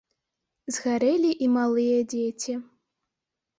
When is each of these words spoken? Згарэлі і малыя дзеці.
Згарэлі 0.77 1.31
і 1.47 1.51
малыя 1.59 2.01
дзеці. 2.17 2.53